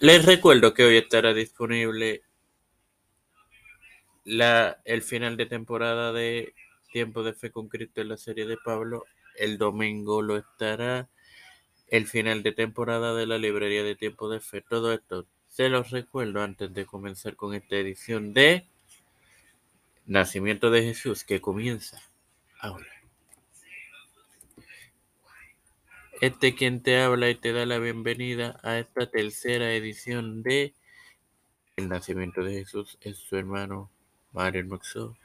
Les 0.00 0.24
recuerdo 0.24 0.74
que 0.74 0.84
hoy 0.84 0.96
estará 0.96 1.34
disponible 1.34 2.22
la, 4.24 4.80
el 4.84 5.02
final 5.02 5.36
de 5.36 5.46
temporada 5.46 6.12
de 6.12 6.54
Tiempo 6.92 7.24
de 7.24 7.34
Fe 7.34 7.50
con 7.50 7.68
Cristo 7.68 8.00
en 8.00 8.10
la 8.10 8.16
serie 8.16 8.46
de 8.46 8.56
Pablo. 8.64 9.06
El 9.36 9.58
domingo 9.58 10.22
lo 10.22 10.36
estará 10.36 11.08
el 11.88 12.06
final 12.06 12.44
de 12.44 12.52
temporada 12.52 13.12
de 13.12 13.26
la 13.26 13.38
librería 13.38 13.82
de 13.82 13.96
Tiempo 13.96 14.28
de 14.28 14.38
Fe. 14.38 14.60
Todo 14.62 14.92
esto 14.92 15.26
se 15.48 15.68
los 15.68 15.90
recuerdo 15.90 16.42
antes 16.42 16.72
de 16.72 16.86
comenzar 16.86 17.34
con 17.34 17.54
esta 17.54 17.74
edición 17.74 18.32
de 18.32 18.68
Nacimiento 20.06 20.70
de 20.70 20.84
Jesús 20.84 21.24
que 21.24 21.40
comienza 21.40 22.00
ahora. 22.60 22.97
Este 26.20 26.56
quien 26.56 26.82
te 26.82 27.00
habla 27.00 27.30
y 27.30 27.36
te 27.36 27.52
da 27.52 27.64
la 27.64 27.78
bienvenida 27.78 28.58
a 28.64 28.80
esta 28.80 29.08
tercera 29.08 29.72
edición 29.72 30.42
de 30.42 30.74
El 31.76 31.88
Nacimiento 31.88 32.42
de 32.42 32.54
Jesús 32.54 32.98
es 33.02 33.18
su 33.18 33.36
hermano 33.36 33.88
Mario 34.32 34.66
Maxo 34.66 35.16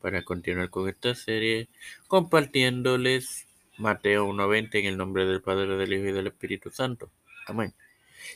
para 0.00 0.24
continuar 0.24 0.70
con 0.70 0.88
esta 0.88 1.14
serie 1.14 1.68
compartiéndoles 2.08 3.46
Mateo 3.78 4.26
1.20 4.26 4.80
en 4.80 4.86
el 4.86 4.96
nombre 4.96 5.24
del 5.24 5.40
Padre, 5.40 5.76
del 5.76 5.92
Hijo 5.92 6.08
y 6.08 6.12
del 6.12 6.26
Espíritu 6.26 6.68
Santo. 6.68 7.12
Amén. 7.46 7.72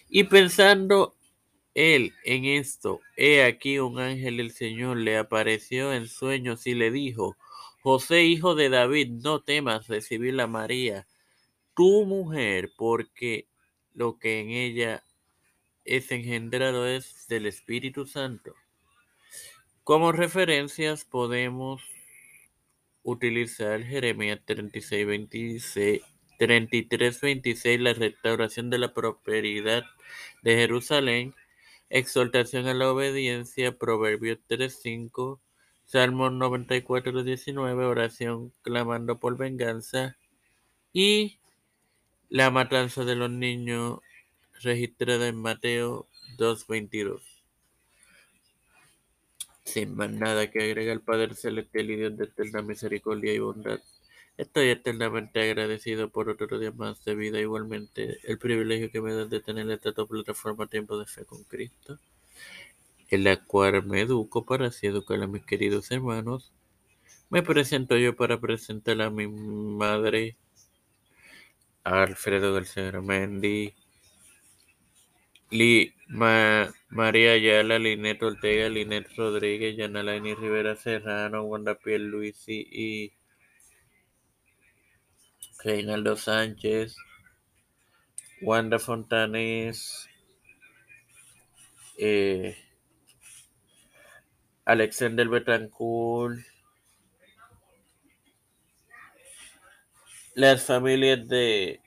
Y 0.09 0.23
pensando 0.23 1.17
él 1.75 2.15
en 2.25 2.45
esto, 2.45 3.01
he 3.17 3.43
aquí 3.43 3.81
un 3.81 3.99
ángel 3.99 4.37
del 4.37 4.53
Señor 4.53 4.99
le 4.99 5.19
apareció 5.19 5.93
en 5.93 6.07
sueños 6.07 6.65
y 6.69 6.75
le 6.75 6.93
dijo, 6.93 7.37
José, 7.83 8.23
hijo 8.23 8.55
de 8.55 8.69
David, 8.69 9.09
no 9.25 9.41
temas 9.41 9.89
recibir 9.89 10.41
a 10.41 10.47
María 10.47 11.05
tu 11.79 12.05
mujer, 12.07 12.73
porque 12.77 13.47
lo 13.95 14.19
que 14.19 14.41
en 14.41 14.51
ella 14.51 15.05
es 15.85 16.11
engendrado 16.11 16.89
es 16.89 17.29
del 17.29 17.47
Espíritu 17.47 18.05
Santo. 18.05 18.53
Como 19.85 20.11
referencias 20.11 21.05
podemos 21.05 21.81
utilizar 23.05 23.85
Jeremías 23.85 24.41
36, 24.45 25.07
26, 25.07 26.03
33, 26.41 27.21
26, 27.21 27.81
la 27.81 27.95
restauración 27.95 28.71
de 28.71 28.79
la 28.79 28.93
prosperidad 28.93 29.85
de 30.43 30.57
Jerusalén, 30.57 31.33
exhortación 31.91 32.67
a 32.67 32.75
la 32.75 32.91
obediencia, 32.91 33.79
Proverbios 33.79 34.41
3, 34.49 34.77
5, 34.83 35.41
Salmos 35.85 36.33
94, 36.33 37.23
19, 37.23 37.85
oración 37.85 38.53
clamando 38.63 39.21
por 39.21 39.37
venganza 39.37 40.17
y 40.93 41.39
la 42.31 42.51
matanza 42.51 43.05
de 43.05 43.17
los 43.17 43.31
niños 43.31 44.01
registrada 44.63 45.29
en 45.29 45.37
Mateo 45.37 46.07
2.22. 46.37 47.23
Sin 49.65 49.95
más 49.97 50.11
nada 50.11 50.51
que 50.51 50.63
agregar, 50.63 51.01
Padre 51.01 51.35
Celestial 51.35 51.91
y 51.91 51.97
Dios 51.97 52.17
de 52.17 52.25
eterna 52.25 52.63
misericordia 52.63 53.33
y 53.33 53.39
bondad, 53.39 53.81
estoy 54.37 54.69
eternamente 54.69 55.43
agradecido 55.43 56.11
por 56.11 56.29
otro 56.29 56.59
día 56.59 56.71
más 56.73 57.05
de 57.05 57.15
vida, 57.15 57.41
igualmente 57.41 58.19
el 58.25 58.39
privilegio 58.39 58.91
que 58.91 59.01
me 59.01 59.13
da 59.13 59.25
de 59.27 59.41
tener 59.41 59.71
esta 59.71 59.93
plataforma 59.93 60.67
Tiempo 60.67 60.99
de 60.99 61.07
Fe 61.07 61.25
con 61.25 61.45
Cristo, 61.45 61.99
en 63.11 63.25
la 63.25 63.37
cual 63.45 63.85
me 63.85 64.01
educo 64.03 64.45
para 64.45 64.69
así 64.69 64.87
educar 64.87 65.23
a 65.23 65.27
mis 65.27 65.45
queridos 65.45 65.91
hermanos. 65.91 66.53
Me 67.31 67.43
presento 67.43 67.97
yo 67.99 68.17
para 68.17 68.41
presentar 68.41 69.01
a 69.03 69.11
mi 69.11 69.29
madre, 69.29 70.37
Alfredo 71.89 72.53
García 72.53 72.93
Mendy, 73.01 73.75
Ma, 76.09 76.73
María 76.91 77.33
Ayala, 77.33 77.79
Linet 77.79 78.23
Ortega, 78.23 78.69
Linet 78.69 79.09
Rodríguez, 79.17 79.77
Yanalaini 79.77 80.35
Rivera 80.35 80.77
Serrano, 80.77 81.43
Wanda 81.45 81.75
Pierluisi 81.75 82.67
y 82.71 83.13
Reinaldo 85.65 86.17
Sánchez, 86.17 86.97
Wanda 88.43 88.79
Fontanes, 88.79 90.09
eh, 91.99 92.57
Alexander 94.65 95.29
Betancourt, 95.29 96.39
las 100.35 100.65
familias 100.65 101.27
de 101.27 101.81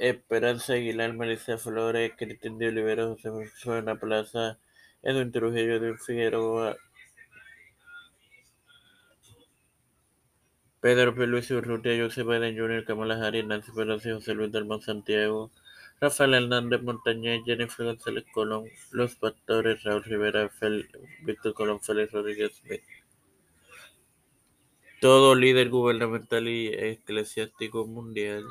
Esperanza 0.00 0.72
Aguilar, 0.72 1.12
Melissa 1.12 1.58
Flores, 1.58 2.12
Cristian 2.16 2.56
de 2.56 2.68
Olivera, 2.68 3.04
José 3.04 3.30
Fuena 3.62 4.00
Plaza, 4.00 4.58
Edwin 5.02 5.30
Trujillo 5.30 5.78
de 5.78 5.98
Figueroa, 5.98 6.76
Pedro 10.80 11.14
P. 11.14 11.26
Luis 11.26 11.50
Urrutia, 11.50 12.02
José 12.02 12.22
Biden 12.22 12.56
Jr., 12.56 12.86
Kamala 12.86 13.22
Harris, 13.22 13.44
Nancy 13.44 13.72
Pelosi, 13.72 14.10
José 14.10 14.32
Luis 14.32 14.50
del 14.50 14.66
Santiago, 14.80 15.50
Rafael 16.00 16.32
Hernández 16.32 16.80
Montañez, 16.82 17.42
Jennifer 17.44 17.84
González 17.84 18.24
Colón, 18.32 18.64
Los 18.92 19.16
Pastores, 19.16 19.82
Raúl 19.82 20.02
Rivera, 20.04 20.48
Fel, 20.48 20.88
Víctor 21.24 21.52
Colón, 21.52 21.82
Félix 21.82 22.10
Rodríguez 22.12 22.52
Smith. 22.56 22.80
Todo 25.02 25.34
líder 25.34 25.68
gubernamental 25.68 26.48
y 26.48 26.68
eclesiástico 26.68 27.86
mundial, 27.86 28.44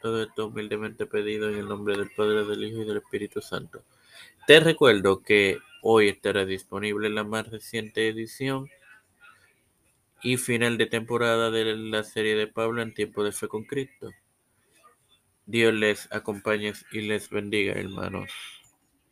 todo 0.00 0.22
esto 0.22 0.46
humildemente 0.46 1.06
pedido 1.06 1.48
en 1.48 1.56
el 1.58 1.68
nombre 1.68 1.96
del 1.96 2.10
Padre, 2.10 2.44
del 2.44 2.64
Hijo 2.64 2.82
y 2.82 2.84
del 2.84 2.98
Espíritu 2.98 3.40
Santo. 3.40 3.82
Te 4.46 4.60
recuerdo 4.60 5.22
que 5.22 5.58
hoy 5.82 6.08
estará 6.08 6.44
disponible 6.44 7.08
la 7.10 7.24
más 7.24 7.48
reciente 7.48 8.08
edición 8.08 8.68
y 10.22 10.36
final 10.36 10.76
de 10.76 10.86
temporada 10.86 11.50
de 11.50 11.76
la 11.76 12.04
serie 12.04 12.34
de 12.34 12.46
Pablo 12.46 12.82
en 12.82 12.94
tiempo 12.94 13.24
de 13.24 13.32
fe 13.32 13.48
con 13.48 13.64
Cristo. 13.64 14.10
Dios 15.46 15.74
les 15.74 16.12
acompañe 16.12 16.72
y 16.92 17.00
les 17.02 17.30
bendiga, 17.30 17.72
hermanos. 17.72 18.59